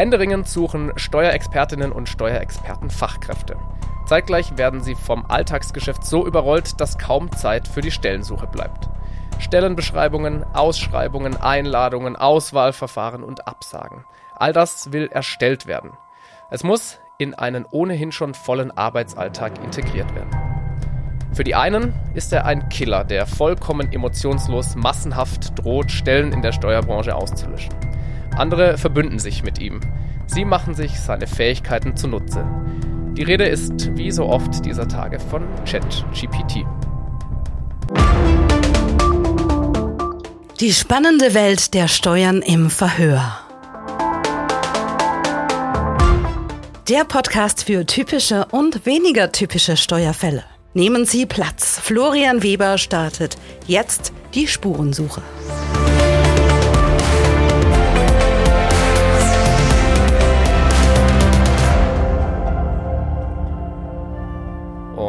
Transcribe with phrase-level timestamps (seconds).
[0.00, 3.58] Händeringend suchen Steuerexpertinnen und Steuerexperten Fachkräfte.
[4.06, 8.88] Zeitgleich werden sie vom Alltagsgeschäft so überrollt, dass kaum Zeit für die Stellensuche bleibt.
[9.40, 14.06] Stellenbeschreibungen, Ausschreibungen, Einladungen, Auswahlverfahren und Absagen.
[14.34, 15.90] All das will erstellt werden.
[16.48, 20.30] Es muss in einen ohnehin schon vollen Arbeitsalltag integriert werden.
[21.34, 26.52] Für die einen ist er ein Killer, der vollkommen emotionslos massenhaft droht, Stellen in der
[26.52, 27.89] Steuerbranche auszulöschen.
[28.36, 29.80] Andere verbünden sich mit ihm.
[30.26, 32.44] Sie machen sich seine Fähigkeiten zunutze.
[33.16, 36.64] Die Rede ist, wie so oft dieser Tage, von ChatGPT.
[40.60, 43.38] Die spannende Welt der Steuern im Verhör.
[46.88, 50.44] Der Podcast für typische und weniger typische Steuerfälle.
[50.74, 51.80] Nehmen Sie Platz.
[51.82, 53.36] Florian Weber startet
[53.66, 55.22] jetzt die Spurensuche.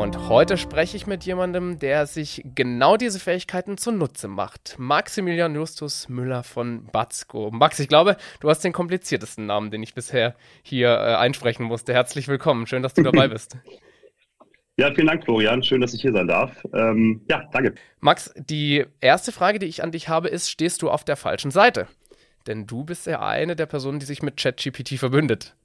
[0.02, 4.74] Und heute spreche ich mit jemandem, der sich genau diese Fähigkeiten zunutze macht.
[4.80, 7.52] Maximilian Justus Müller von Batzko.
[7.52, 11.94] Max, ich glaube, du hast den kompliziertesten Namen, den ich bisher hier äh, einsprechen musste.
[11.94, 12.66] Herzlich willkommen.
[12.66, 13.60] Schön, dass du dabei bist.
[14.76, 15.62] Ja, vielen Dank, Florian.
[15.62, 16.52] Schön, dass ich hier sein darf.
[16.74, 17.76] Ähm, ja, danke.
[18.00, 21.52] Max, die erste Frage, die ich an dich habe, ist: Stehst du auf der falschen
[21.52, 21.88] Seite?
[22.48, 25.56] Denn du bist ja eine der Personen, die sich mit ChatGPT verbündet.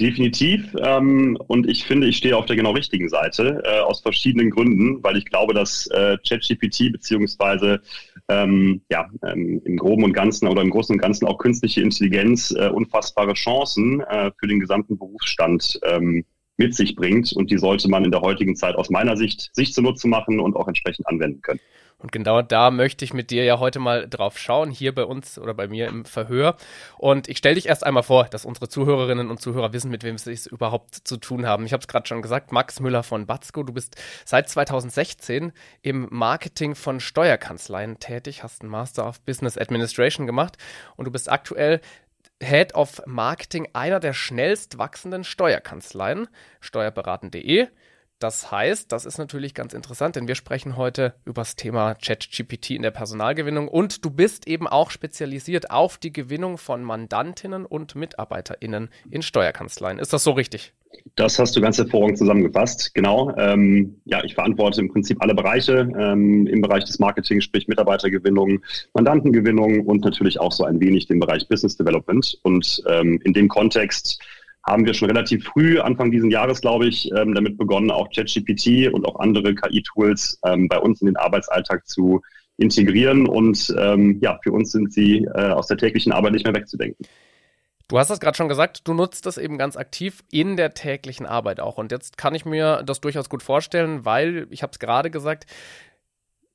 [0.00, 0.76] Definitiv.
[0.80, 5.02] Ähm, und ich finde, ich stehe auf der genau richtigen Seite, äh, aus verschiedenen Gründen,
[5.02, 7.80] weil ich glaube, dass äh, ChatGPT beziehungsweise
[8.28, 12.52] ähm, ja, ähm, im Groben und Ganzen oder im Großen und Ganzen auch künstliche Intelligenz
[12.52, 16.24] äh, unfassbare Chancen äh, für den gesamten Berufsstand ähm,
[16.58, 17.32] mit sich bringt.
[17.32, 20.54] Und die sollte man in der heutigen Zeit aus meiner Sicht sich zunutze machen und
[20.54, 21.60] auch entsprechend anwenden können.
[22.00, 25.36] Und genau da möchte ich mit dir ja heute mal drauf schauen, hier bei uns
[25.36, 26.56] oder bei mir im Verhör.
[26.96, 30.16] Und ich stelle dich erst einmal vor, dass unsere Zuhörerinnen und Zuhörer wissen, mit wem
[30.16, 31.66] sie es überhaupt zu tun haben.
[31.66, 33.64] Ich habe es gerade schon gesagt, Max Müller von Batzko.
[33.64, 40.28] Du bist seit 2016 im Marketing von Steuerkanzleien tätig, hast einen Master of Business Administration
[40.28, 40.56] gemacht
[40.94, 41.80] und du bist aktuell
[42.40, 46.28] Head of Marketing einer der schnellst wachsenden Steuerkanzleien,
[46.60, 47.66] steuerberaten.de.
[48.18, 52.70] Das heißt, das ist natürlich ganz interessant, denn wir sprechen heute über das Thema ChatGPT
[52.70, 57.94] in der Personalgewinnung und du bist eben auch spezialisiert auf die Gewinnung von Mandantinnen und
[57.94, 60.00] MitarbeiterInnen in Steuerkanzleien.
[60.00, 60.72] Ist das so richtig?
[61.14, 62.94] Das hast du ganz hervorragend zusammengefasst.
[62.94, 63.32] Genau.
[63.36, 68.60] Ähm, ja, ich verantworte im Prinzip alle Bereiche ähm, im Bereich des Marketing, sprich Mitarbeitergewinnung,
[68.94, 72.38] Mandantengewinnung und natürlich auch so ein wenig den Bereich Business Development.
[72.42, 74.20] Und ähm, in dem Kontext
[74.68, 78.92] haben wir schon relativ früh, Anfang dieses Jahres, glaube ich, ähm, damit begonnen, auch ChatGPT
[78.92, 82.20] und auch andere KI-Tools ähm, bei uns in den Arbeitsalltag zu
[82.58, 83.26] integrieren.
[83.26, 87.06] Und ähm, ja, für uns sind sie äh, aus der täglichen Arbeit nicht mehr wegzudenken.
[87.90, 91.24] Du hast das gerade schon gesagt, du nutzt das eben ganz aktiv in der täglichen
[91.24, 91.78] Arbeit auch.
[91.78, 95.46] Und jetzt kann ich mir das durchaus gut vorstellen, weil, ich habe es gerade gesagt,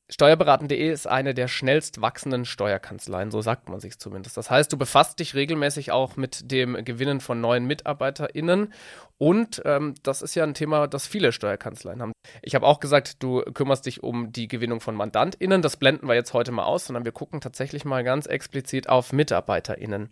[0.10, 4.36] Steuerberaten.de ist eine der schnellst wachsenden Steuerkanzleien, so sagt man sich zumindest.
[4.36, 8.74] Das heißt, du befasst dich regelmäßig auch mit dem Gewinnen von neuen MitarbeiterInnen
[9.18, 12.12] und ähm, das ist ja ein Thema, das viele Steuerkanzleien haben.
[12.42, 15.62] Ich habe auch gesagt, du kümmerst dich um die Gewinnung von MandantInnen.
[15.62, 19.14] Das blenden wir jetzt heute mal aus, sondern wir gucken tatsächlich mal ganz explizit auf
[19.14, 20.10] MitarbeiterInnen.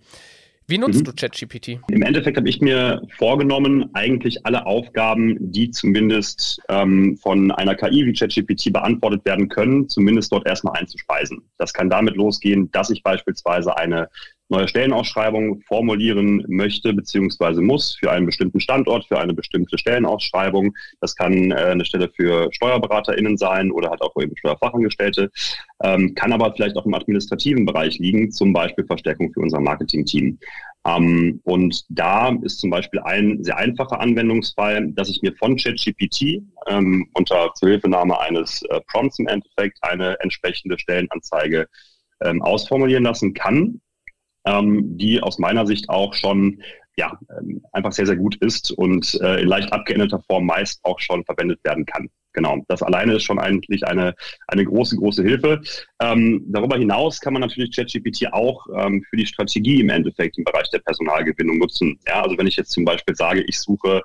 [0.67, 1.05] Wie nutzt mhm.
[1.05, 1.79] du ChatGPT?
[1.89, 8.05] Im Endeffekt habe ich mir vorgenommen, eigentlich alle Aufgaben, die zumindest ähm, von einer KI
[8.05, 11.41] wie ChatGPT beantwortet werden können, zumindest dort erstmal einzuspeisen.
[11.57, 14.07] Das kann damit losgehen, dass ich beispielsweise eine
[14.51, 17.61] neue Stellenausschreibung formulieren möchte bzw.
[17.61, 20.75] muss für einen bestimmten Standort, für eine bestimmte Stellenausschreibung.
[20.99, 25.31] Das kann äh, eine Stelle für SteuerberaterInnen sein oder halt auch eben Steuerfachangestellte,
[25.83, 30.37] ähm, kann aber vielleicht auch im administrativen Bereich liegen, zum Beispiel Verstärkung für unser Marketingteam.
[30.85, 36.41] Ähm, und da ist zum Beispiel ein sehr einfacher Anwendungsfall, dass ich mir von ChatGPT
[36.67, 41.67] ähm, unter Zuhilfenahme eines äh, Prompts im Endeffekt eine entsprechende Stellenanzeige
[42.23, 43.80] ähm, ausformulieren lassen kann
[44.45, 46.61] ähm, die aus meiner Sicht auch schon
[46.97, 50.99] ja, ähm, einfach sehr, sehr gut ist und äh, in leicht abgeänderter Form meist auch
[50.99, 52.09] schon verwendet werden kann.
[52.33, 54.13] Genau, das alleine ist schon eigentlich eine,
[54.47, 55.61] eine große, große Hilfe.
[56.01, 60.45] Ähm, darüber hinaus kann man natürlich ChatGPT auch ähm, für die Strategie im Endeffekt im
[60.45, 61.99] Bereich der Personalgewinnung nutzen.
[62.07, 64.01] Ja, also wenn ich jetzt zum Beispiel sage, ich suche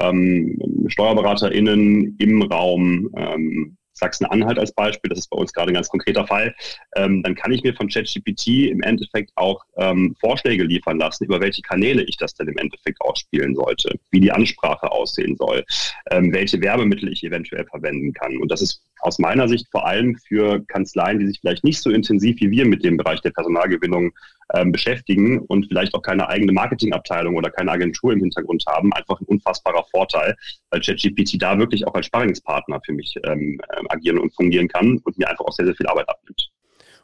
[0.00, 0.58] ähm,
[0.88, 6.26] SteuerberaterInnen im Raum ähm, Sachsen-Anhalt als Beispiel, das ist bei uns gerade ein ganz konkreter
[6.26, 6.54] Fall,
[6.96, 11.40] ähm, dann kann ich mir von ChatGPT im Endeffekt auch ähm, Vorschläge liefern lassen, über
[11.40, 15.64] welche Kanäle ich das denn im Endeffekt ausspielen sollte, wie die Ansprache aussehen soll,
[16.10, 18.36] ähm, welche Werbemittel ich eventuell verwenden kann.
[18.38, 21.90] Und das ist aus meiner Sicht vor allem für Kanzleien, die sich vielleicht nicht so
[21.90, 24.12] intensiv wie wir mit dem Bereich der Personalgewinnung
[24.54, 29.20] ähm, beschäftigen und vielleicht auch keine eigene Marketingabteilung oder keine Agentur im Hintergrund haben, einfach
[29.20, 30.36] ein unfassbarer Vorteil,
[30.70, 34.98] weil ChatGPT da wirklich auch als Sparringspartner für mich ähm, ähm, agieren und fungieren kann
[35.04, 36.50] und mir einfach auch sehr, sehr viel Arbeit abnimmt.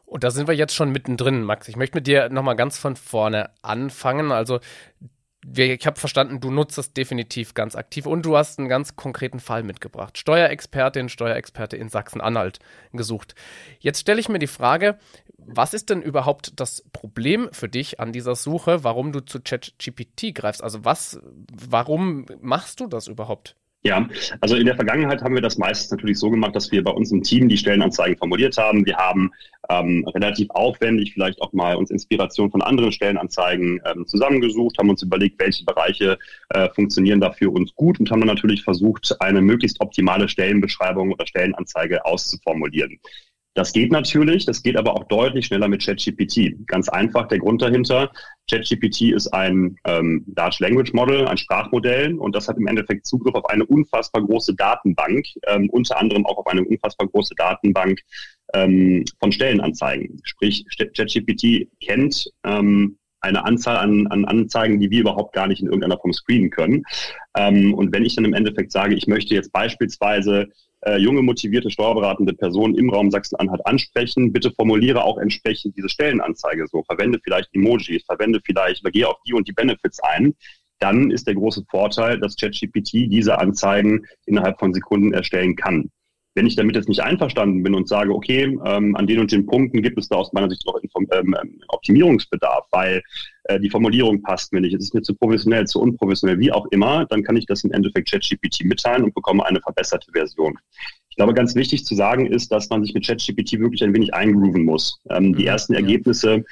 [0.07, 1.67] Und da sind wir jetzt schon mittendrin, Max.
[1.69, 4.33] Ich möchte mit dir nochmal ganz von vorne anfangen.
[4.33, 4.61] Also
[5.55, 9.41] ich habe verstanden, du nutzt es definitiv ganz aktiv und du hast einen ganz konkreten
[9.41, 10.17] Fall mitgebracht.
[10.19, 12.59] Steuerexpertin, Steuerexperte in Sachsen-Anhalt
[12.93, 13.35] gesucht.
[13.81, 14.99] Jetzt stelle ich mir die Frage,
[15.39, 20.35] was ist denn überhaupt das Problem für dich an dieser Suche, warum du zu ChatGPT
[20.35, 20.63] greifst?
[20.63, 21.21] Also was,
[21.53, 23.57] warum machst du das überhaupt?
[23.87, 24.09] Ja,
[24.41, 27.13] also in der Vergangenheit haben wir das meistens natürlich so gemacht, dass wir bei uns
[27.13, 28.87] im Team die Stellenanzeigen formuliert haben.
[28.87, 29.31] Wir haben
[29.69, 35.03] ähm, relativ aufwendig vielleicht auch mal uns Inspiration von anderen Stellenanzeigen ähm, zusammengesucht, haben uns
[35.03, 39.43] überlegt, welche Bereiche äh, funktionieren da für uns gut und haben dann natürlich versucht, eine
[39.43, 42.99] möglichst optimale Stellenbeschreibung oder Stellenanzeige auszuformulieren.
[43.55, 46.67] Das geht natürlich, das geht aber auch deutlich schneller mit ChatGPT.
[46.67, 48.11] Ganz einfach der Grund dahinter.
[48.51, 53.35] ChatGPT ist ein ähm, Large Language Model, ein Sprachmodell und das hat im Endeffekt Zugriff
[53.35, 58.01] auf eine unfassbar große Datenbank, ähm, unter anderem auch auf eine unfassbar große Datenbank
[58.55, 60.21] ähm, von Stellenanzeigen.
[60.25, 65.67] Sprich, ChatGPT kennt ähm, eine Anzahl an, an Anzeigen, die wir überhaupt gar nicht in
[65.67, 66.85] irgendeiner Form screenen können.
[67.37, 70.49] Ähm, und wenn ich dann im Endeffekt sage, ich möchte jetzt beispielsweise
[70.87, 74.33] äh, junge, motivierte, steuerberatende Personen im Raum Sachsen-Anhalt ansprechen.
[74.33, 76.83] Bitte formuliere auch entsprechend diese Stellenanzeige so.
[76.83, 80.35] Verwende vielleicht Emojis, verwende vielleicht, oder gehe auf die und die Benefits ein.
[80.81, 85.91] Dann ist der große Vorteil, dass ChatGPT diese Anzeigen innerhalb von Sekunden erstellen kann.
[86.35, 89.47] Wenn ich damit jetzt nicht einverstanden bin und sage, okay, ähm, an den und den
[89.47, 93.03] Punkten gibt es da aus meiner Sicht noch Inform ähm, ähm, Optimierungsbedarf, weil
[93.45, 96.67] äh, die Formulierung passt mir nicht, es ist mir zu professionell, zu unprofessionell, wie auch
[96.71, 100.59] immer, dann kann ich das im Endeffekt ChatGPT mitteilen und bekomme eine verbesserte Version.
[101.11, 104.15] Ich glaube, ganz wichtig zu sagen ist, dass man sich mit ChatGPT wirklich ein wenig
[104.15, 105.01] eingrooven muss.
[105.11, 106.45] Ähm, die mhm, ersten Ergebnisse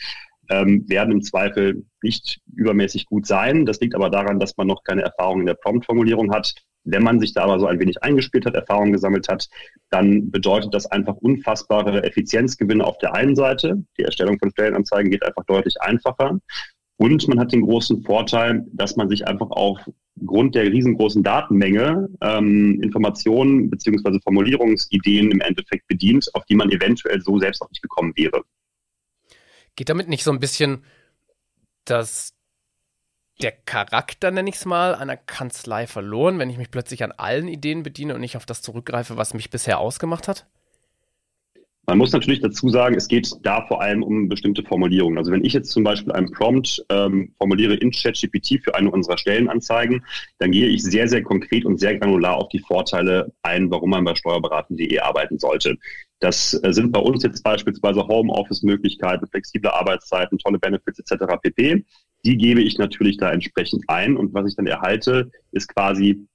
[0.51, 3.67] ähm, werden im Zweifel nicht übermäßig gut sein.
[3.67, 6.55] Das liegt aber daran, dass man noch keine Erfahrung in der Prompt-Formulierung hat.
[6.85, 9.49] Wenn man sich da aber so ein wenig eingespielt hat, Erfahrungen gesammelt hat,
[9.91, 13.85] dann bedeutet das einfach unfassbare Effizienzgewinne auf der einen Seite.
[13.99, 16.39] Die Erstellung von Stellenanzeigen geht einfach deutlich einfacher.
[16.97, 22.81] Und man hat den großen Vorteil, dass man sich einfach aufgrund der riesengroßen Datenmenge ähm,
[22.83, 28.13] Informationen beziehungsweise Formulierungsideen im Endeffekt bedient, auf die man eventuell so selbst auch nicht gekommen
[28.17, 28.43] wäre.
[29.75, 30.85] Geht damit nicht so ein bisschen
[31.85, 32.35] das
[33.41, 37.49] der Charakter, nenne ich es mal, einer Kanzlei verloren, wenn ich mich plötzlich an allen
[37.49, 40.47] Ideen bediene und nicht auf das zurückgreife, was mich bisher ausgemacht hat?
[41.87, 45.19] Man muss natürlich dazu sagen, es geht da vor allem um bestimmte Formulierungen.
[45.19, 49.19] Also wenn ich jetzt zum Beispiel einen Prompt ähm, formuliere in ChatGPT für eine unserer
[49.19, 50.05] Stellenanzeigen,
[50.39, 54.05] dann gehe ich sehr, sehr konkret und sehr granular auf die Vorteile ein, warum man
[54.05, 55.77] bei steuerberaten.de arbeiten sollte.
[56.21, 61.25] Das äh, sind bei uns jetzt beispielsweise Homeoffice-Möglichkeiten, flexible Arbeitszeiten, tolle Benefits etc.
[61.43, 61.85] pp.
[62.25, 66.27] Die gebe ich natürlich da entsprechend ein und was ich dann erhalte, ist quasi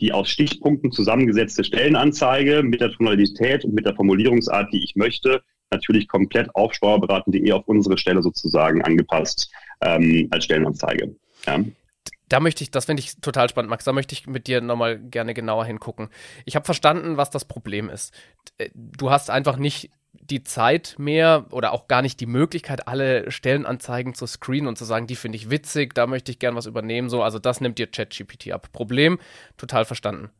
[0.00, 5.42] die aus Stichpunkten zusammengesetzte Stellenanzeige mit der Tonalität und mit der Formulierungsart, die ich möchte,
[5.70, 9.50] natürlich komplett auf steuerberaten.de auf unsere Stelle sozusagen angepasst
[9.80, 11.16] ähm, als Stellenanzeige.
[11.46, 11.64] Ja.
[12.28, 14.98] Da möchte ich, das finde ich total spannend, Max, da möchte ich mit dir nochmal
[14.98, 16.08] gerne genauer hingucken.
[16.44, 18.12] Ich habe verstanden, was das Problem ist.
[18.58, 19.90] Äh, du hast einfach nicht
[20.20, 24.84] die Zeit mehr oder auch gar nicht die Möglichkeit, alle Stellenanzeigen zu screenen und zu
[24.84, 27.08] sagen, die finde ich witzig, da möchte ich gern was übernehmen.
[27.08, 28.68] So, also das nimmt dir ChatGPT ab.
[28.72, 29.18] Problem,
[29.56, 30.30] total verstanden.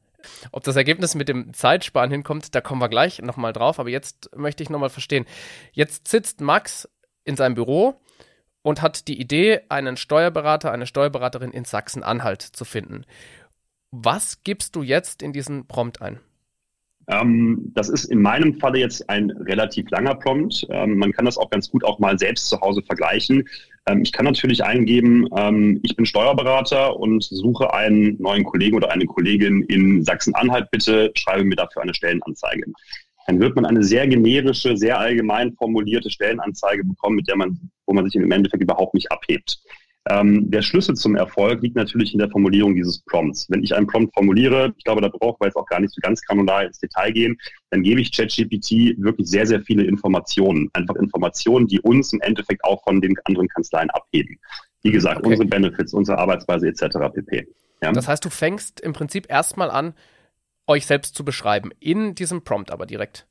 [0.53, 3.79] Ob das Ergebnis mit dem Zeitsparen hinkommt, da kommen wir gleich nochmal drauf.
[3.79, 5.25] Aber jetzt möchte ich nochmal verstehen.
[5.73, 6.89] Jetzt sitzt Max
[7.25, 8.01] in seinem Büro
[8.63, 13.05] und hat die Idee, einen Steuerberater, eine Steuerberaterin in Sachsen-Anhalt zu finden.
[13.93, 16.21] Was gibst du jetzt in diesen Prompt ein?
[17.09, 20.67] Ähm, das ist in meinem Falle jetzt ein relativ langer Prompt.
[20.71, 23.49] Ähm, man kann das auch ganz gut auch mal selbst zu Hause vergleichen.
[23.87, 28.91] Ähm, ich kann natürlich eingeben, ähm, ich bin Steuerberater und suche einen neuen Kollegen oder
[28.91, 30.71] eine Kollegin in Sachsen-Anhalt.
[30.71, 32.65] Bitte schreibe mir dafür eine Stellenanzeige.
[33.29, 37.95] Dann wird man eine sehr generische, sehr allgemein formulierte Stellenanzeige bekommen, mit der man, wo
[37.95, 39.59] man sich im Endeffekt überhaupt nicht abhebt.
[40.09, 43.51] Ähm, der Schlüssel zum Erfolg liegt natürlich in der Formulierung dieses Prompts.
[43.51, 46.01] Wenn ich einen Prompt formuliere, ich glaube, da braucht man jetzt auch gar nicht so
[46.01, 47.37] ganz granular ins Detail gehen,
[47.71, 50.71] dann gebe ich ChatGPT wirklich sehr, sehr viele Informationen.
[50.75, 54.39] Einfach Informationen, die uns im Endeffekt auch von den anderen Kanzleien abheben.
[54.83, 55.31] Wie gesagt, okay.
[55.31, 56.99] unsere Benefits, unsere Arbeitsweise etc.
[57.13, 57.49] pp.
[57.83, 57.91] Ja?
[57.91, 59.95] Das heißt, du fängst im Prinzip erstmal an,
[60.69, 63.27] euch selbst zu beschreiben, in diesem Prompt aber direkt.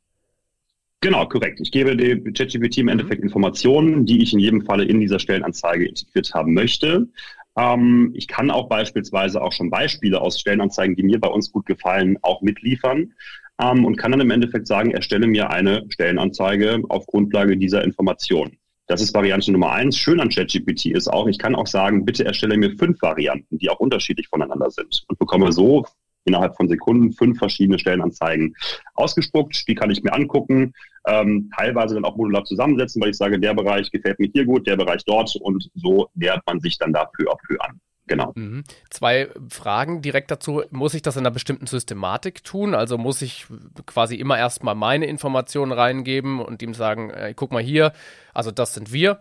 [1.05, 1.59] Genau, korrekt.
[1.59, 5.85] Ich gebe dem ChatGPT im Endeffekt Informationen, die ich in jedem Falle in dieser Stellenanzeige
[5.85, 7.07] integriert haben möchte.
[7.55, 11.67] Ähm, ich kann auch beispielsweise auch schon Beispiele aus Stellenanzeigen, die mir bei uns gut
[11.67, 13.13] gefallen, auch mitliefern.
[13.61, 18.57] ähm, und kann dann im Endeffekt sagen, erstelle mir eine Stellenanzeige auf Grundlage dieser Information.
[18.87, 19.99] Das ist Variante Nummer eins.
[19.99, 23.69] Schön an ChatGPT ist auch, ich kann auch sagen, bitte erstelle mir fünf Varianten, die
[23.69, 25.85] auch unterschiedlich voneinander sind und bekomme so
[26.25, 28.55] innerhalb von Sekunden fünf verschiedene Stellenanzeigen
[28.95, 29.67] ausgespuckt.
[29.67, 30.73] Die kann ich mir angucken,
[31.07, 34.67] ähm, teilweise dann auch modular zusammensetzen, weil ich sage, der Bereich gefällt mir hier gut,
[34.67, 37.79] der Bereich dort und so nähert man sich dann dafür à peu an.
[38.07, 38.33] Genau.
[38.35, 38.63] Mhm.
[38.91, 40.61] Zwei Fragen direkt dazu.
[40.69, 42.75] Muss ich das in einer bestimmten Systematik tun?
[42.75, 43.47] Also muss ich
[43.87, 47.93] quasi immer erstmal meine Informationen reingeben und ihm sagen, äh, guck mal hier,
[48.33, 49.19] also das sind wir.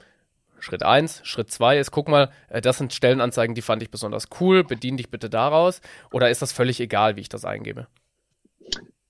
[0.65, 1.21] Schritt 1.
[1.25, 4.97] Schritt 2 ist, guck mal, äh, das sind Stellenanzeigen, die fand ich besonders cool, bedien
[4.97, 5.83] dich bitte daraus.
[6.11, 7.87] Oder ist das völlig egal, wie ich das eingebe?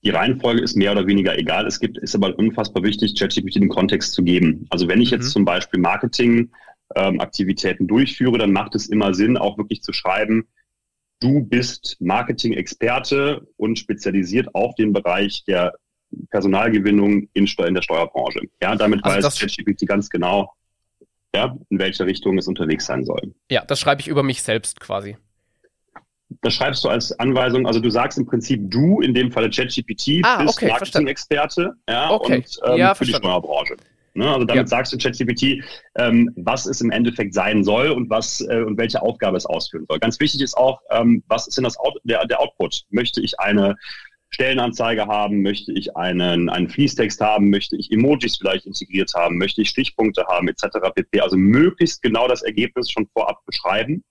[0.03, 1.65] Die Reihenfolge ist mehr oder weniger egal.
[1.65, 4.67] Es gibt, ist aber unfassbar wichtig, ChatGPT den Kontext zu geben.
[4.69, 5.17] Also wenn ich mhm.
[5.17, 6.51] jetzt zum Beispiel Marketing
[6.95, 7.21] ähm,
[7.79, 10.47] durchführe, dann macht es immer Sinn, auch wirklich zu schreiben,
[11.21, 15.73] du bist Marketing-Experte und spezialisiert auf den Bereich der
[16.29, 18.41] Personalgewinnung in, in der Steuerbranche.
[18.61, 20.51] Ja, damit also weiß ChatGPT ganz genau,
[21.35, 23.33] ja, in welche Richtung es unterwegs sein soll.
[23.51, 25.17] Ja, das schreibe ich über mich selbst quasi.
[26.41, 30.21] Das schreibst du als Anweisung, also du sagst im Prinzip du, in dem Falle ChatGPT,
[30.23, 32.37] ah, bist okay, Marketing-Experte ja, okay.
[32.37, 33.75] und ähm, ja, für die Steuerbranche.
[34.15, 34.27] Ne?
[34.27, 34.67] Also damit ja.
[34.67, 35.63] sagst du ChatGPT,
[35.95, 39.85] ähm, was es im Endeffekt sein soll und was äh, und welche Aufgabe es ausführen
[39.87, 39.99] soll.
[39.99, 42.83] Ganz wichtig ist auch, ähm, was ist denn das Out der, der Output?
[42.89, 43.75] Möchte ich eine
[44.35, 45.41] Stellenanzeige haben?
[45.41, 47.49] Möchte ich einen, einen Fließtext haben?
[47.49, 49.37] Möchte ich Emojis vielleicht integriert haben?
[49.37, 50.77] Möchte ich Stichpunkte haben, etc.
[50.93, 51.21] pp.
[51.21, 54.03] Also möglichst genau das Ergebnis schon vorab beschreiben,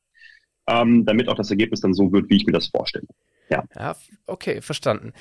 [0.67, 3.07] ähm, damit auch das Ergebnis dann so wird, wie ich mir das vorstelle.
[3.51, 3.65] Ja.
[3.79, 5.13] ja okay, verstanden.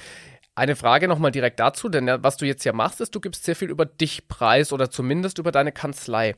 [0.55, 3.57] Eine Frage nochmal direkt dazu, denn was du jetzt ja machst, ist, du gibst sehr
[3.57, 6.35] viel über dich preis oder zumindest über deine Kanzlei.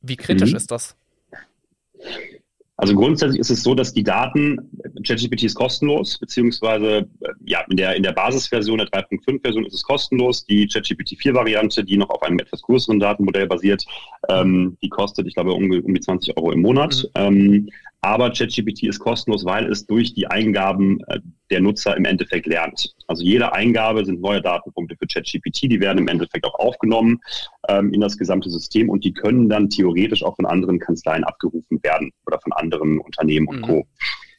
[0.00, 0.56] Wie kritisch mhm.
[0.56, 0.96] ist das?
[2.78, 4.70] Also grundsätzlich ist es so, dass die Daten,
[5.04, 7.08] ChatGPT ist kostenlos, beziehungsweise
[7.44, 10.46] ja, in der, in der Basisversion, der 3.5-Version ist es kostenlos.
[10.46, 13.84] Die ChatGPT 4-Variante, die noch auf einem etwas größeren Datenmodell basiert,
[14.28, 17.02] ähm, die kostet, ich glaube, um, um die 20 Euro im Monat.
[17.16, 17.20] Mhm.
[17.20, 17.68] Ähm,
[18.00, 21.18] aber ChatGPT ist kostenlos, weil es durch die Eingaben äh,
[21.50, 22.94] der Nutzer im Endeffekt lernt.
[23.06, 27.20] Also jede Eingabe sind neue Datenpunkte für ChatGPT, die werden im Endeffekt auch aufgenommen
[27.68, 31.82] ähm, in das gesamte System und die können dann theoretisch auch von anderen Kanzleien abgerufen
[31.82, 33.62] werden oder von anderen Unternehmen und mhm.
[33.62, 33.86] Co.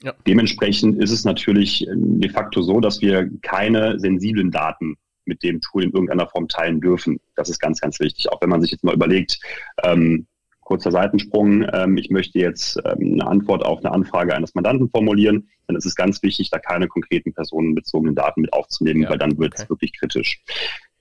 [0.03, 0.13] Ja.
[0.25, 5.59] Dementsprechend ist es natürlich äh, de facto so, dass wir keine sensiblen Daten mit dem
[5.61, 7.19] Tool in irgendeiner Form teilen dürfen.
[7.35, 8.31] Das ist ganz, ganz wichtig.
[8.31, 9.39] Auch wenn man sich jetzt mal überlegt,
[9.83, 10.27] ähm,
[10.69, 15.49] kurzer Seitensprung, ähm, ich möchte jetzt ähm, eine Antwort auf eine Anfrage eines Mandanten formulieren,
[15.65, 19.39] dann ist es ganz wichtig, da keine konkreten personenbezogenen Daten mit aufzunehmen, ja, weil dann
[19.39, 19.69] wird es okay.
[19.71, 20.43] wirklich kritisch.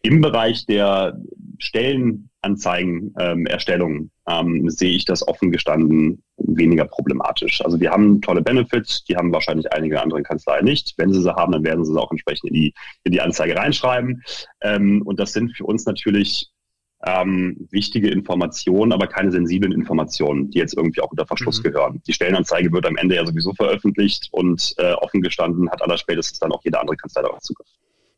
[0.01, 1.21] Im Bereich der
[1.59, 7.63] Stellenanzeigenerstellung ähm, ähm, sehe ich das offen gestanden weniger problematisch.
[7.63, 10.95] Also wir haben tolle Benefits, die haben wahrscheinlich einige andere Kanzleien nicht.
[10.97, 12.73] Wenn sie sie haben, dann werden sie sie auch entsprechend in die,
[13.05, 14.23] in die Anzeige reinschreiben.
[14.63, 16.49] Ähm, und das sind für uns natürlich
[17.05, 21.65] ähm, wichtige Informationen, aber keine sensiblen Informationen, die jetzt irgendwie auch unter Verschluss mhm.
[21.65, 22.03] gehören.
[22.07, 26.53] Die Stellenanzeige wird am Ende ja sowieso veröffentlicht und äh, offen gestanden hat allerspätestens dann
[26.53, 27.69] auch jede andere Kanzlei darauf Zugriff.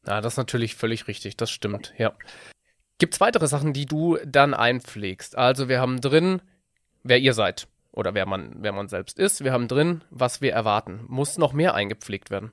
[0.07, 2.13] Ja, das ist natürlich völlig richtig, das stimmt, ja.
[2.99, 5.37] Gibt es weitere Sachen, die du dann einpflegst?
[5.37, 6.43] Also wir haben drin,
[7.03, 9.43] wer ihr seid oder wer man, wer man selbst ist.
[9.43, 11.01] Wir haben drin, was wir erwarten.
[11.09, 12.53] Muss noch mehr eingepflegt werden?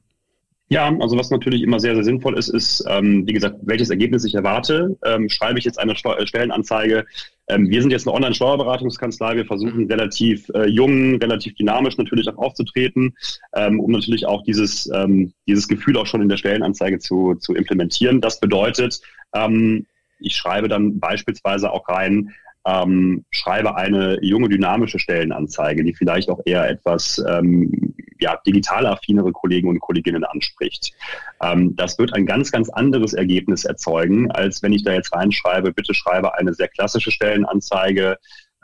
[0.70, 4.26] Ja, also was natürlich immer sehr, sehr sinnvoll ist, ist, ähm, wie gesagt, welches Ergebnis
[4.26, 4.98] ich erwarte.
[5.06, 7.06] Ähm, schreibe ich jetzt eine Steu äh, Stellenanzeige?
[7.48, 9.38] Ähm, wir sind jetzt eine Online-Steuerberatungskanzlei.
[9.38, 13.16] Wir versuchen relativ äh, jung, relativ dynamisch natürlich auch aufzutreten,
[13.56, 17.56] ähm, um natürlich auch dieses, ähm, dieses Gefühl auch schon in der Stellenanzeige zu, zu
[17.56, 18.20] implementieren.
[18.20, 19.00] Das bedeutet,
[19.34, 19.86] ähm,
[20.20, 22.34] ich schreibe dann beispielsweise auch rein,
[22.66, 29.32] ähm, schreibe eine junge, dynamische Stellenanzeige, die vielleicht auch eher etwas ähm, ja, digital affinere
[29.32, 30.94] Kollegen und Kolleginnen anspricht.
[31.42, 35.72] Ähm, das wird ein ganz, ganz anderes Ergebnis erzeugen, als wenn ich da jetzt reinschreibe,
[35.72, 38.18] bitte schreibe eine sehr klassische Stellenanzeige,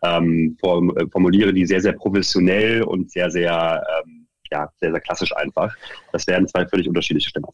[0.03, 5.75] ähm, formuliere die sehr, sehr professionell und sehr, sehr ähm, ja, sehr, sehr klassisch einfach.
[6.11, 7.47] Das wären zwei völlig unterschiedliche Stimmen.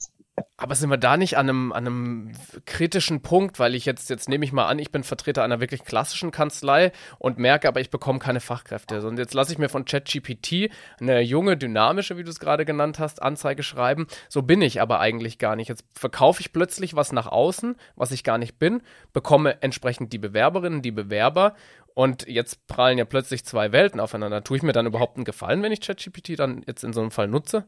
[0.57, 2.31] Aber sind wir da nicht an einem, an einem
[2.65, 5.83] kritischen Punkt, weil ich jetzt, jetzt nehme ich mal an, ich bin Vertreter einer wirklich
[5.83, 9.05] klassischen Kanzlei und merke aber, ich bekomme keine Fachkräfte.
[9.07, 12.99] Und jetzt lasse ich mir von ChatGPT eine junge, dynamische, wie du es gerade genannt
[12.99, 14.07] hast, Anzeige schreiben.
[14.27, 15.69] So bin ich aber eigentlich gar nicht.
[15.69, 18.81] Jetzt verkaufe ich plötzlich was nach außen, was ich gar nicht bin,
[19.13, 21.55] bekomme entsprechend die Bewerberinnen, die Bewerber
[21.93, 24.43] und jetzt prallen ja plötzlich zwei Welten aufeinander.
[24.43, 27.11] Tue ich mir dann überhaupt einen Gefallen, wenn ich ChatGPT dann jetzt in so einem
[27.11, 27.65] Fall nutze?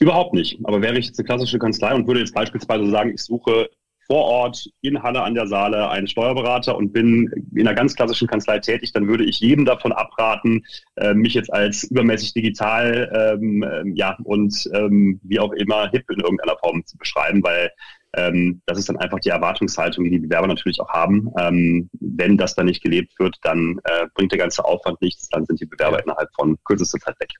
[0.00, 0.58] Überhaupt nicht.
[0.64, 3.68] Aber wäre ich jetzt eine klassische Kanzlei und würde jetzt beispielsweise sagen, ich suche
[4.06, 8.28] vor Ort in Halle an der Saale einen Steuerberater und bin in einer ganz klassischen
[8.28, 10.64] Kanzlei tätig, dann würde ich jedem davon abraten,
[10.96, 16.10] äh, mich jetzt als übermäßig digital ähm, ähm, ja und ähm, wie auch immer hip
[16.10, 17.70] in irgendeiner Form zu beschreiben, weil
[18.16, 21.30] Ähm, das ist dann einfach die Erwartungshaltung, die die Bewerber natürlich auch haben.
[21.38, 25.44] Ähm, wenn das dann nicht gelebt wird, dann äh, bringt der ganze Aufwand nichts, dann
[25.46, 27.30] sind die Bewerber innerhalb von kürzester Zeit weg.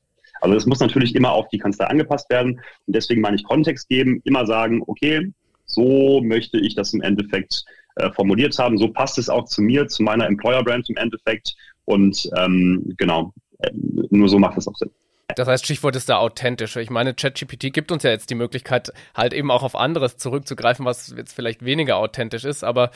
[0.40, 3.88] Also es muss natürlich immer auf die Kanzlei angepasst werden und deswegen meine ich Kontext
[3.88, 5.33] geben, immer sagen, okay,
[5.64, 7.64] so möchte ich das im Endeffekt
[7.97, 11.54] äh, formuliert haben, so passt es auch zu mir, zu meiner Employer Brand im Endeffekt
[11.85, 14.90] und ähm, genau, äh, nur so macht es auch Sinn.
[15.37, 16.76] Das heißt, Stichwort ist da authentisch.
[16.76, 20.85] Ich meine, ChatGPT gibt uns ja jetzt die Möglichkeit, halt eben auch auf anderes zurückzugreifen,
[20.85, 22.91] was jetzt vielleicht weniger authentisch ist, aber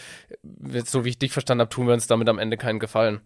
[0.84, 3.20] so wie ich dich verstanden habe, tun wir uns damit am Ende keinen Gefallen.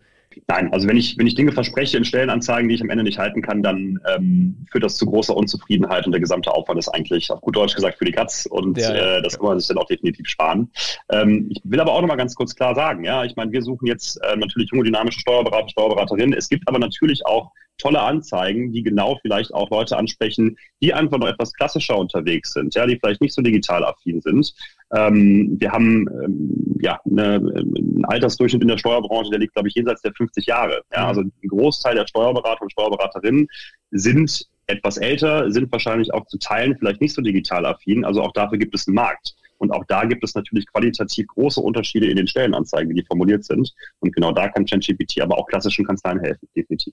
[0.48, 3.18] Nein, also wenn ich, wenn ich Dinge verspreche in Stellenanzeigen, die ich am Ende nicht
[3.18, 7.30] halten kann, dann ähm, führt das zu großer Unzufriedenheit und der gesamte Aufwand ist eigentlich,
[7.30, 9.18] auf gut Deutsch gesagt, für die Katz und ja, ja.
[9.18, 10.70] Äh, das kann man sich dann auch definitiv sparen.
[11.10, 13.86] Ähm, ich will aber auch nochmal ganz kurz klar sagen, ja, ich meine, wir suchen
[13.86, 16.34] jetzt äh, natürlich junge, dynamische Steuerberater, Steuerberaterinnen.
[16.36, 21.18] Es gibt aber natürlich auch tolle Anzeigen, die genau vielleicht auch Leute ansprechen, die einfach
[21.18, 24.54] noch etwas klassischer unterwegs sind, ja, die vielleicht nicht so digital affin sind.
[24.94, 29.74] Ähm, wir haben ähm, ja eine, einen Altersdurchschnitt in der Steuerbranche, der liegt, glaube ich,
[29.74, 30.82] jenseits der 50 Jahre.
[30.92, 31.08] Ja, mhm.
[31.08, 33.48] also ein Großteil der Steuerberater und Steuerberaterinnen
[33.90, 38.04] sind etwas älter, sind wahrscheinlich auch zu Teilen vielleicht nicht so digital affin.
[38.04, 39.34] Also auch dafür gibt es einen Markt.
[39.58, 43.44] Und auch da gibt es natürlich qualitativ große Unterschiede in den Stellenanzeigen, wie die formuliert
[43.44, 43.72] sind.
[44.00, 46.92] Und genau da kann ChatGPT aber auch klassischen Kanzleien helfen, definitiv.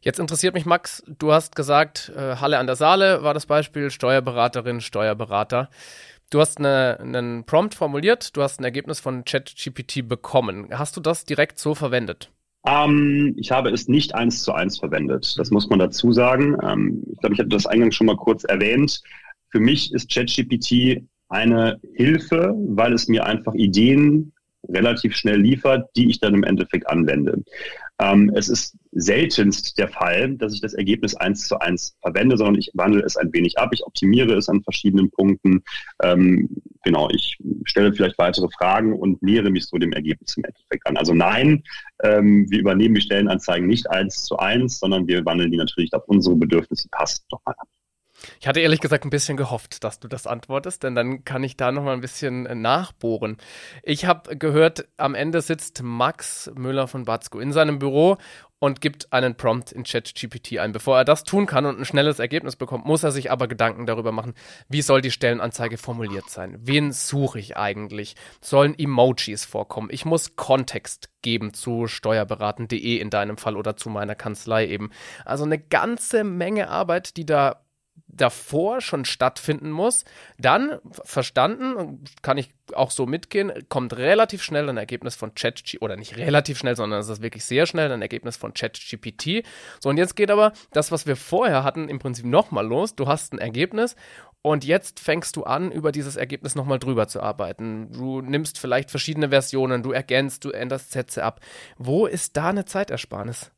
[0.00, 3.90] Jetzt interessiert mich, Max, du hast gesagt, äh, Halle an der Saale war das Beispiel,
[3.90, 5.68] Steuerberaterin, Steuerberater.
[6.30, 10.68] Du hast eine, einen Prompt formuliert, du hast ein Ergebnis von ChatGPT bekommen.
[10.70, 12.30] Hast du das direkt so verwendet?
[12.64, 15.34] Ähm, ich habe es nicht eins zu eins verwendet.
[15.38, 16.56] Das muss man dazu sagen.
[16.62, 19.02] Ähm, ich glaube, ich hatte das eingangs schon mal kurz erwähnt.
[19.50, 24.32] Für mich ist ChatGPT eine Hilfe, weil es mir einfach Ideen
[24.68, 27.42] relativ schnell liefert, die ich dann im Endeffekt anwende.
[28.00, 32.56] Ähm, es ist seltenst der Fall, dass ich das Ergebnis eins zu eins verwende, sondern
[32.56, 35.62] ich wandle es ein wenig ab, ich optimiere es an verschiedenen Punkten.
[36.02, 36.48] Ähm,
[36.82, 40.96] genau, ich stelle vielleicht weitere Fragen und nähere mich so dem Ergebnis im Endeffekt an.
[40.96, 41.62] Also nein,
[42.02, 46.04] ähm, wir übernehmen die Stellenanzeigen nicht eins zu eins, sondern wir wandeln die natürlich auf
[46.08, 47.68] unsere Bedürfnisse passt nochmal ab.
[48.40, 51.56] Ich hatte ehrlich gesagt ein bisschen gehofft, dass du das antwortest, denn dann kann ich
[51.56, 53.36] da nochmal ein bisschen äh, nachbohren.
[53.82, 58.18] Ich habe gehört, am Ende sitzt Max Müller von Batzko in seinem Büro
[58.60, 60.72] und gibt einen Prompt in ChatGPT ein.
[60.72, 63.86] Bevor er das tun kann und ein schnelles Ergebnis bekommt, muss er sich aber Gedanken
[63.86, 64.34] darüber machen,
[64.68, 66.58] wie soll die Stellenanzeige formuliert sein?
[66.60, 68.14] Wen suche ich eigentlich?
[68.40, 69.88] Sollen Emojis vorkommen?
[69.90, 74.90] Ich muss Kontext geben zu steuerberaten.de in deinem Fall oder zu meiner Kanzlei eben.
[75.24, 77.64] Also eine ganze Menge Arbeit, die da
[78.08, 80.04] davor schon stattfinden muss.
[80.38, 85.96] Dann verstanden, kann ich auch so mitgehen, kommt relativ schnell ein Ergebnis von ChatGPT, oder
[85.96, 89.44] nicht relativ schnell, sondern es ist wirklich sehr schnell ein Ergebnis von ChatGPT.
[89.80, 92.94] So, und jetzt geht aber das, was wir vorher hatten, im Prinzip nochmal los.
[92.94, 93.96] Du hast ein Ergebnis
[94.42, 97.92] und jetzt fängst du an, über dieses Ergebnis nochmal drüber zu arbeiten.
[97.92, 101.40] Du nimmst vielleicht verschiedene Versionen, du ergänzt, du änderst Sätze ab.
[101.76, 103.50] Wo ist da eine Zeitersparnis?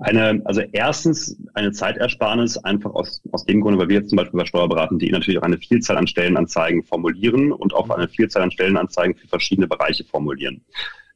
[0.00, 4.38] Eine, also erstens eine Zeitersparnis einfach aus, aus dem Grunde, weil wir jetzt zum Beispiel
[4.38, 9.14] bei Steuerberaten.de natürlich auch eine Vielzahl an Stellenanzeigen formulieren und auch eine Vielzahl an Stellenanzeigen
[9.14, 10.64] für verschiedene Bereiche formulieren.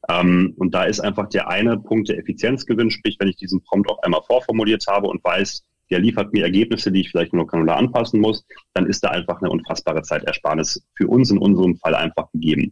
[0.07, 3.89] Ähm, und da ist einfach der eine Punkt der Effizienzgewinn, sprich, wenn ich diesen Prompt
[3.89, 7.77] auch einmal vorformuliert habe und weiß, der liefert mir Ergebnisse, die ich vielleicht nur granular
[7.77, 12.31] anpassen muss, dann ist da einfach eine unfassbare Zeitersparnis für uns in unserem Fall einfach
[12.31, 12.71] gegeben.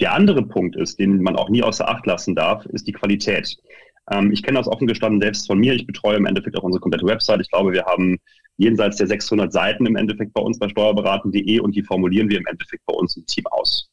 [0.00, 3.56] Der andere Punkt ist, den man auch nie außer Acht lassen darf, ist die Qualität.
[4.10, 5.74] Ähm, ich kenne das offen gestanden selbst von mir.
[5.74, 7.40] Ich betreue im Endeffekt auch unsere komplette Website.
[7.40, 8.18] Ich glaube, wir haben
[8.56, 12.46] jenseits der 600 Seiten im Endeffekt bei uns bei steuerberaten.de und die formulieren wir im
[12.46, 13.90] Endeffekt bei uns im Team aus.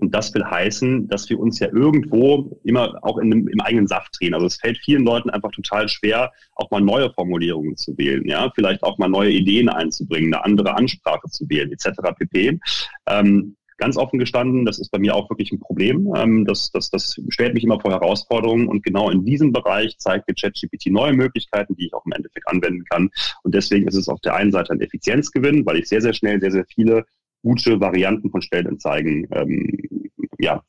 [0.00, 4.18] Und das will heißen, dass wir uns ja irgendwo immer auch in, im eigenen Saft
[4.18, 4.34] drehen.
[4.34, 8.50] Also es fällt vielen Leuten einfach total schwer, auch mal neue Formulierungen zu wählen, ja,
[8.54, 11.90] vielleicht auch mal neue Ideen einzubringen, eine andere Ansprache zu wählen, etc.
[12.18, 12.58] pp.
[13.06, 16.12] Ähm, ganz offen gestanden, das ist bei mir auch wirklich ein Problem.
[16.16, 20.28] Ähm, das, das, das stellt mich immer vor Herausforderungen und genau in diesem Bereich zeigt
[20.28, 23.10] mir ChatGPT neue Möglichkeiten, die ich auch im Endeffekt anwenden kann.
[23.42, 26.40] Und deswegen ist es auf der einen Seite ein Effizienzgewinn, weil ich sehr, sehr schnell
[26.40, 27.04] sehr, sehr viele
[27.42, 30.08] gute Varianten von Stellenanzeigen ähm,
[30.38, 30.62] ja,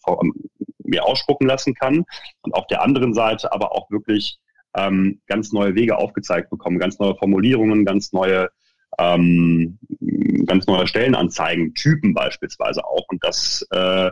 [0.84, 2.06] mir ausspucken lassen kann.
[2.42, 4.40] Und auf der anderen Seite aber auch wirklich
[4.76, 8.50] ähm, ganz neue Wege aufgezeigt bekommen, ganz neue Formulierungen, ganz neue
[9.00, 9.78] ähm,
[10.46, 13.06] ganz neue Stellenanzeigen, Typen beispielsweise auch.
[13.10, 14.10] Und das äh,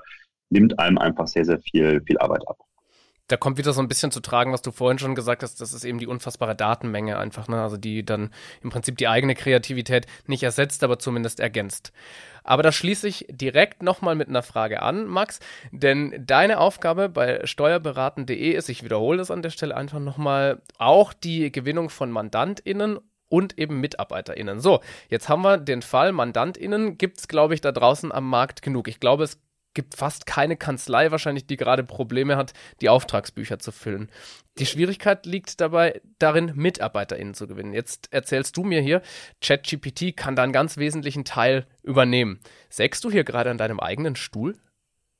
[0.49, 2.57] nimmt einem einfach sehr, sehr viel, viel Arbeit ab.
[3.27, 5.73] Da kommt wieder so ein bisschen zu tragen, was du vorhin schon gesagt hast, das
[5.73, 7.61] ist eben die unfassbare Datenmenge einfach, ne?
[7.61, 11.93] Also die dann im Prinzip die eigene Kreativität nicht ersetzt, aber zumindest ergänzt.
[12.43, 15.39] Aber da schließe ich direkt nochmal mit einer Frage an, Max,
[15.71, 21.13] denn deine Aufgabe bei steuerberaten.de ist, ich wiederhole das an der Stelle einfach nochmal, auch
[21.13, 24.59] die Gewinnung von MandantInnen und eben MitarbeiterInnen.
[24.59, 28.62] So, jetzt haben wir den Fall, MandantInnen gibt es, glaube ich, da draußen am Markt
[28.62, 28.88] genug.
[28.88, 29.39] Ich glaube, es
[29.73, 34.09] gibt fast keine Kanzlei wahrscheinlich, die gerade Probleme hat, die Auftragsbücher zu füllen.
[34.59, 37.73] Die Schwierigkeit liegt dabei darin, MitarbeiterInnen zu gewinnen.
[37.73, 39.01] Jetzt erzählst du mir hier,
[39.41, 42.39] ChatGPT kann da einen ganz wesentlichen Teil übernehmen.
[42.69, 44.55] Sägst du hier gerade an deinem eigenen Stuhl?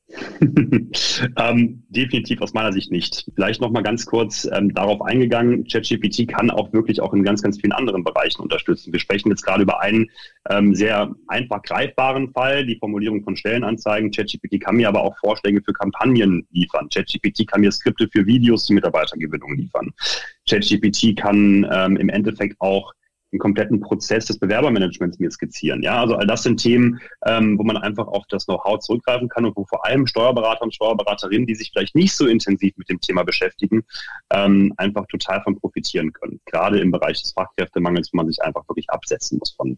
[1.38, 3.26] ähm, definitiv aus meiner Sicht nicht.
[3.36, 5.66] Vielleicht noch mal ganz kurz ähm, darauf eingegangen.
[5.68, 8.94] ChatGPT kann auch wirklich auch in ganz, ganz vielen anderen Bereichen unterstützen.
[8.94, 10.10] Wir sprechen jetzt gerade über einen
[10.50, 14.12] ähm, sehr einfach greifbaren Fall, die Formulierung von Stellenanzeigen.
[14.12, 16.90] ChatGPT kann mir aber auch Vorschläge für Kampagnen liefern.
[16.94, 19.92] ChatGPT kann mir Skripte für Videos zur Mitarbeitergewinnung liefern.
[20.50, 22.94] ChatGPT kann ähm, im Endeffekt auch
[23.34, 25.82] den kompletten Prozess des Bewerbermanagements mir skizzieren.
[25.82, 29.46] Ja, also all das sind Themen, ähm, wo man einfach auf das Know-how zurückgreifen kann
[29.46, 33.02] und wo vor allem Steuerberater und Steuerberaterinnen, die sich vielleicht nicht so intensiv mit dem
[33.02, 33.84] Thema beschäftigen,
[34.32, 36.40] ähm, einfach total von profitieren können.
[36.46, 39.78] Gerade im Bereich des Fachkräftemangels, wo man sich einfach wirklich absetzen muss von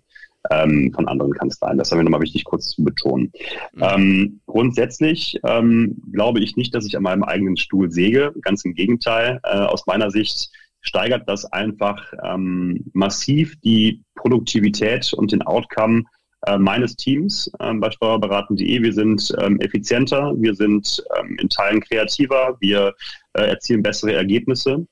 [0.51, 1.79] ähm, von anderen Kanzleien.
[1.79, 3.31] Das haben wir nochmal wichtig kurz zu betonen.
[3.73, 3.81] Mhm.
[3.81, 8.31] Ähm, grundsätzlich ähm, glaube ich nicht, dass ich an meinem eigenen Stuhl säge.
[8.41, 9.39] Ganz im Gegenteil.
[9.43, 10.51] Äh, aus meiner Sicht
[10.85, 16.03] steigert das einfach ähm, massiv die Produktivität und den Outcome
[16.45, 18.81] äh, meines Teams ähm, bei steuerberaten.de.
[18.81, 22.93] Wir sind ähm, effizienter, wir sind ähm, in Teilen kreativer, wir
[23.33, 24.85] äh, erzielen bessere Ergebnisse.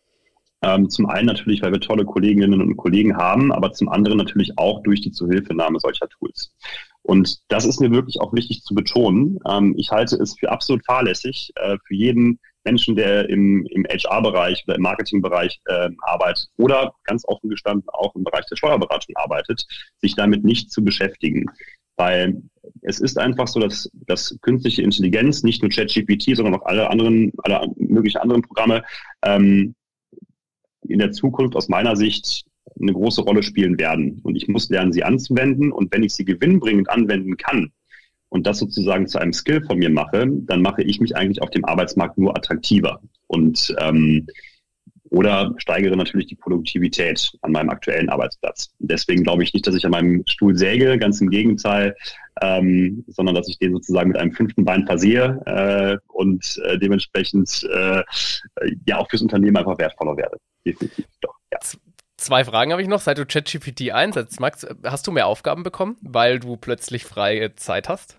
[0.63, 4.58] Ähm, zum einen natürlich, weil wir tolle Kolleginnen und Kollegen haben, aber zum anderen natürlich
[4.58, 6.53] auch durch die Zuhilfenahme solcher Tools.
[7.01, 9.38] Und das ist mir wirklich auch wichtig zu betonen.
[9.47, 14.63] Ähm, ich halte es für absolut fahrlässig, äh, für jeden Menschen, der im, im HR-Bereich
[14.65, 19.65] oder im Marketing-Bereich äh, arbeitet oder ganz offen gestanden auch im Bereich der Steuerberatung arbeitet,
[19.97, 21.45] sich damit nicht zu beschäftigen.
[21.95, 22.41] Weil
[22.82, 27.32] es ist einfach so, dass, dass künstliche Intelligenz, nicht nur ChatGPT, sondern auch alle anderen,
[27.43, 28.84] alle möglichen anderen Programme
[29.23, 29.76] ähm,
[30.88, 32.45] in der Zukunft aus meiner Sicht
[32.80, 34.19] eine große Rolle spielen werden.
[34.23, 35.71] Und ich muss lernen, sie anzuwenden.
[35.71, 37.71] Und wenn ich sie gewinnbringend anwenden kann,
[38.34, 41.52] und das sozusagen zu einem Skill von mir mache, dann mache ich mich eigentlich auf
[41.52, 44.26] dem Arbeitsmarkt nur attraktiver und ähm,
[45.12, 48.72] oder steigere natürlich die Produktivität an meinem aktuellen Arbeitsplatz.
[48.80, 51.96] Deswegen glaube ich nicht, dass ich an meinem Stuhl säge, ganz im Gegenteil,
[52.41, 57.69] ähm, sondern dass ich den sozusagen mit einem fünften Bein versehe äh, und äh, dementsprechend
[57.72, 58.02] äh,
[58.88, 60.38] ja auch fürs Unternehmen einfach wertvoller werde.
[60.65, 61.36] Definitiv doch.
[61.52, 61.60] Ja.
[62.17, 63.02] Zwei Fragen habe ich noch.
[63.02, 67.89] Seit du ChatGPT einsetzt, Max, hast du mehr Aufgaben bekommen, weil du plötzlich freie Zeit
[67.89, 68.17] hast?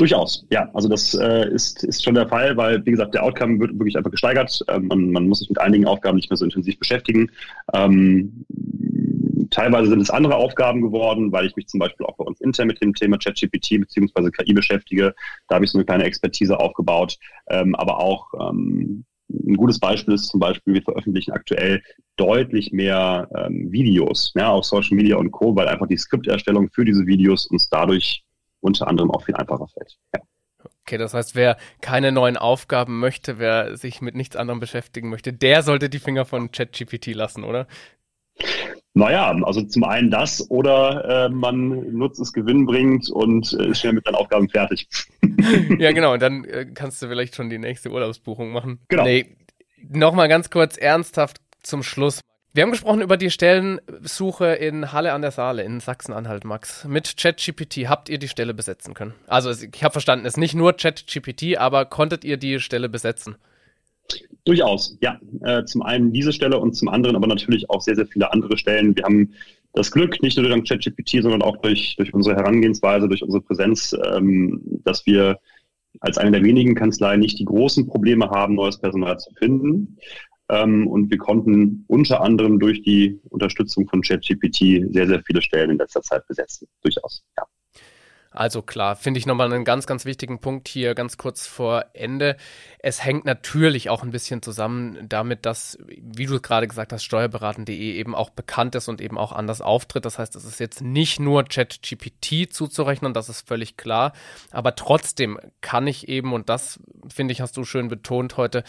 [0.00, 0.70] Durchaus, ja.
[0.72, 3.98] Also das äh, ist, ist schon der Fall, weil, wie gesagt, der Outcome wird wirklich
[3.98, 4.64] einfach gesteigert.
[4.68, 7.30] Ähm, man, man muss sich mit einigen Aufgaben nicht mehr so intensiv beschäftigen.
[7.74, 8.46] Ähm,
[9.50, 12.68] teilweise sind es andere Aufgaben geworden, weil ich mich zum Beispiel auch bei uns intern
[12.68, 14.30] mit dem Thema ChatGPT bzw.
[14.30, 15.14] KI beschäftige.
[15.48, 17.18] Da habe ich so eine kleine Expertise aufgebaut.
[17.50, 21.82] Ähm, aber auch ähm, ein gutes Beispiel ist zum Beispiel, wir veröffentlichen aktuell
[22.16, 26.86] deutlich mehr ähm, Videos ja, auf Social Media und Co., weil einfach die Skripterstellung für
[26.86, 28.24] diese Videos uns dadurch
[28.60, 29.98] unter anderem auch viel einfacher fällt.
[30.14, 30.20] Ja.
[30.82, 35.32] Okay, das heißt, wer keine neuen Aufgaben möchte, wer sich mit nichts anderem beschäftigen möchte,
[35.32, 37.66] der sollte die Finger von ChatGPT lassen, oder?
[38.92, 43.92] Naja, also zum einen das oder äh, man nutzt es gewinnbringend und äh, ist schnell
[43.92, 44.88] mit deinen Aufgaben fertig.
[45.78, 48.80] ja, genau, und dann äh, kannst du vielleicht schon die nächste Urlaubsbuchung machen.
[48.88, 49.04] Genau.
[49.04, 49.36] Nee,
[49.88, 52.20] Nochmal ganz kurz ernsthaft zum Schluss.
[52.52, 56.84] Wir haben gesprochen über die Stellensuche in Halle an der Saale in Sachsen-Anhalt, Max.
[56.84, 59.14] Mit ChatGPT habt ihr die Stelle besetzen können.
[59.28, 63.36] Also ich habe verstanden, es ist nicht nur ChatGPT, aber konntet ihr die Stelle besetzen?
[64.44, 65.20] Durchaus, ja.
[65.42, 68.58] Äh, zum einen diese Stelle und zum anderen aber natürlich auch sehr, sehr viele andere
[68.58, 68.96] Stellen.
[68.96, 69.32] Wir haben
[69.74, 73.94] das Glück, nicht nur durch ChatGPT, sondern auch durch, durch unsere Herangehensweise, durch unsere Präsenz,
[74.12, 75.38] ähm, dass wir
[76.00, 79.98] als eine der wenigen Kanzleien nicht die großen Probleme haben, neues Personal zu finden.
[80.50, 85.70] Ähm, und wir konnten unter anderem durch die Unterstützung von ChatGPT sehr, sehr viele Stellen
[85.70, 86.66] in letzter Zeit besetzen.
[86.82, 87.44] Durchaus, ja.
[88.32, 92.36] Also klar, finde ich nochmal einen ganz, ganz wichtigen Punkt hier ganz kurz vor Ende.
[92.78, 97.74] Es hängt natürlich auch ein bisschen zusammen damit, dass, wie du gerade gesagt hast, steuerberaten.de
[97.74, 100.04] eben auch bekannt ist und eben auch anders auftritt.
[100.04, 104.12] Das heißt, es ist jetzt nicht nur ChatGPT zuzurechnen, das ist völlig klar.
[104.52, 106.78] Aber trotzdem kann ich eben, und das
[107.12, 108.62] finde ich, hast du schön betont heute,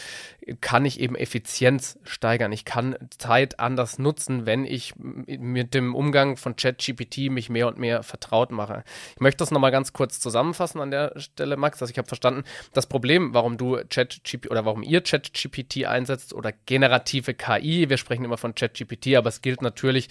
[0.62, 2.52] kann ich eben Effizienz steigern.
[2.52, 7.78] Ich kann Zeit anders nutzen, wenn ich mit dem Umgang von ChatGPT mich mehr und
[7.78, 8.84] mehr vertraut mache.
[9.14, 11.82] Ich möchte das nochmal ganz kurz zusammenfassen an der Stelle, Max.
[11.82, 16.52] Also ich habe verstanden, das Problem, warum du ChatGPT oder warum ihr ChatGPT einsetzt oder
[16.66, 20.08] generative KI, wir sprechen immer von ChatGPT, aber es gilt natürlich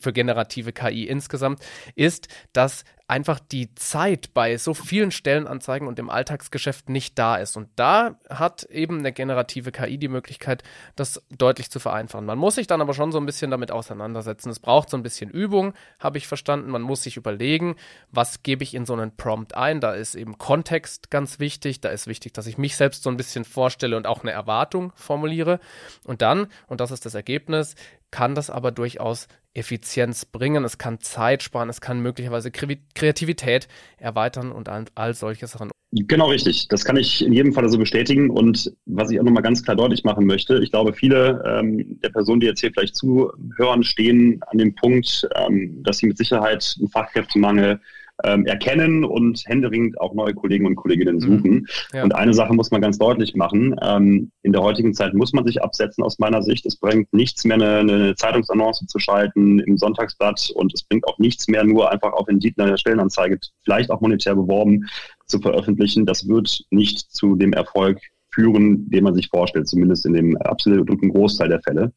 [0.00, 1.60] für generative KI insgesamt,
[1.94, 7.56] ist, dass einfach die Zeit bei so vielen Stellenanzeigen und im Alltagsgeschäft nicht da ist.
[7.56, 10.62] Und da hat eben eine generative KI die Möglichkeit,
[10.94, 12.24] das deutlich zu vereinfachen.
[12.24, 14.48] Man muss sich dann aber schon so ein bisschen damit auseinandersetzen.
[14.48, 16.70] Es braucht so ein bisschen Übung, habe ich verstanden.
[16.70, 17.74] Man muss sich überlegen,
[18.12, 19.80] was gebe ich in so einen Prompt ein.
[19.80, 21.80] Da ist eben Kontext ganz wichtig.
[21.80, 24.92] Da ist wichtig, dass ich mich selbst so ein bisschen vorstelle und auch eine Erwartung
[24.94, 25.58] formuliere.
[26.04, 27.74] Und dann, und das ist das Ergebnis,
[28.10, 34.52] kann das aber durchaus Effizienz bringen, es kann Zeit sparen, es kann möglicherweise Kreativität erweitern
[34.52, 35.70] und all, all solche Sachen.
[35.92, 36.68] Genau richtig.
[36.68, 38.30] Das kann ich in jedem Fall so bestätigen.
[38.30, 42.10] Und was ich auch nochmal ganz klar deutlich machen möchte, ich glaube, viele ähm, der
[42.10, 46.76] Personen, die jetzt hier vielleicht zuhören, stehen an dem Punkt, ähm, dass sie mit Sicherheit
[46.78, 47.80] einen Fachkräftemangel
[48.24, 51.20] ähm, erkennen und händeringend auch neue Kollegen und Kolleginnen mhm.
[51.20, 51.66] suchen.
[51.92, 52.02] Ja.
[52.04, 53.76] Und eine Sache muss man ganz deutlich machen.
[53.82, 56.66] Ähm, in der heutigen Zeit muss man sich absetzen aus meiner Sicht.
[56.66, 61.18] Es bringt nichts mehr, eine, eine Zeitungsannonce zu schalten im Sonntagsblatt und es bringt auch
[61.18, 64.86] nichts mehr, nur einfach auf Indeed eine Stellenanzeige, vielleicht auch monetär beworben,
[65.26, 66.06] zu veröffentlichen.
[66.06, 67.98] Das wird nicht zu dem Erfolg
[68.32, 71.92] führen, den man sich vorstellt, zumindest in dem absoluten Großteil der Fälle.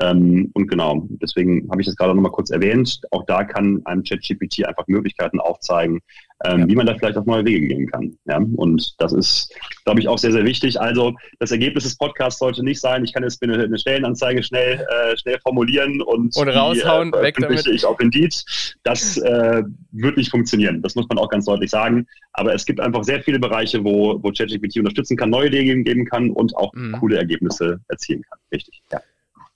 [0.00, 3.00] Ähm, und genau, deswegen habe ich das gerade nochmal kurz erwähnt.
[3.10, 6.00] Auch da kann einem ChatGPT einfach Möglichkeiten aufzeigen,
[6.44, 6.68] ähm, ja.
[6.68, 8.16] wie man da vielleicht auf neue Wege gehen kann.
[8.26, 8.38] Ja?
[8.56, 9.52] Und das ist,
[9.84, 10.80] glaube ich, auch sehr, sehr wichtig.
[10.80, 14.74] Also das Ergebnis des Podcasts sollte nicht sein, ich kann jetzt eine, eine Stellenanzeige schnell,
[14.80, 17.66] äh, schnell formulieren und, und raushauen, die, äh, weg damit.
[17.66, 18.44] ich auf Indeed.
[18.84, 20.82] Das äh, wird nicht funktionieren.
[20.82, 22.06] Das muss man auch ganz deutlich sagen.
[22.32, 26.04] Aber es gibt einfach sehr viele Bereiche, wo, wo ChatGPT unterstützen kann, neue Ideen geben
[26.04, 26.92] kann und auch mhm.
[26.92, 28.38] coole Ergebnisse erzielen kann.
[28.52, 29.00] Richtig, ja.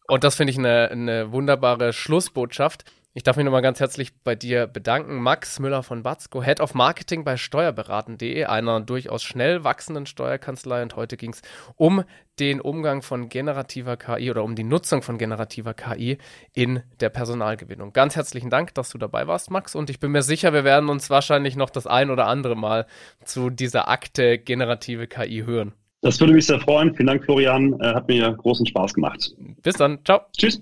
[0.08, 2.84] Und das finde ich eine, eine wunderbare Schlussbotschaft.
[3.14, 5.20] Ich darf mich nochmal ganz herzlich bei dir bedanken.
[5.20, 10.82] Max Müller von Batzko, Head of Marketing bei Steuerberaten.de, einer durchaus schnell wachsenden Steuerkanzlei.
[10.82, 11.42] Und heute ging es
[11.76, 12.04] um
[12.38, 16.16] den Umgang von generativer KI oder um die Nutzung von generativer KI
[16.54, 17.92] in der Personalgewinnung.
[17.92, 19.74] Ganz herzlichen Dank, dass du dabei warst, Max.
[19.74, 22.86] Und ich bin mir sicher, wir werden uns wahrscheinlich noch das ein oder andere Mal
[23.26, 25.74] zu dieser Akte generative KI hören.
[26.02, 26.94] Das würde mich sehr freuen.
[26.94, 27.80] Vielen Dank, Florian.
[27.80, 29.34] Äh, hat mir großen Spaß gemacht.
[29.62, 29.98] Bis dann.
[30.04, 30.20] Ciao.
[30.36, 30.60] Tschüss.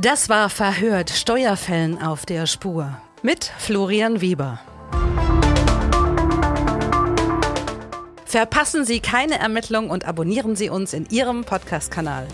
[0.00, 4.60] Das war Verhört Steuerfällen auf der Spur mit Florian Weber.
[8.26, 12.26] Verpassen Sie keine Ermittlung und abonnieren Sie uns in Ihrem Podcast-Kanal.